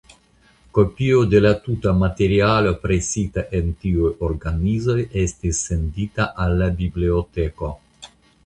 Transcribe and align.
Kopio 0.77 1.19
de 1.33 1.41
la 1.45 1.51
tuta 1.65 1.93
materialo 1.99 2.71
presita 2.87 3.45
en 3.59 3.69
tiuj 3.83 4.09
organizoj 4.31 4.99
estas 5.27 5.63
sendita 5.69 6.31
al 6.47 6.61
la 6.63 6.75
biblioteko. 6.81 7.75